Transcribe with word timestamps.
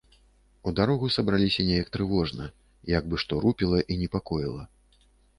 У 0.69 0.71
дарогу 0.77 1.09
сабраліся 1.15 1.65
нейк 1.67 1.91
трывожна, 1.95 2.47
як 2.97 3.03
бы 3.11 3.19
што 3.25 3.33
рупіла 3.43 3.83
і 3.91 3.99
непакоіла. 4.05 4.63